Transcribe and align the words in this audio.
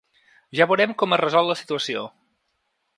Ja 0.59 0.67
veurem 0.71 0.95
com 1.03 1.15
es 1.17 1.21
resol 1.23 1.47
la 1.53 1.59
situació. 1.63 2.11